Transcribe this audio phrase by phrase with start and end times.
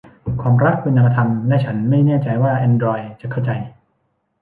[0.41, 3.51] ความรักเป็นนามธรรม และฉันไม่แน่ใจว่าแอนดรอยด์จะเข้าใจ